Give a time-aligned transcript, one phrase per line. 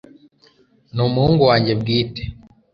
[0.95, 2.21] n'umuhungu wanjye bwite